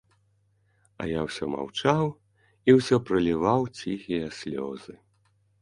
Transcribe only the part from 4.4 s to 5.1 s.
слёзы.